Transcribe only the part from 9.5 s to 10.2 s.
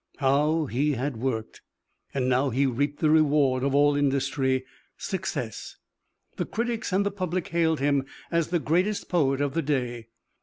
the day.